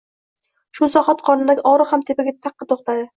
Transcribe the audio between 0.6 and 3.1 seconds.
Shu zahoti qornidagi og‘riq ham taqqa to‘xtadi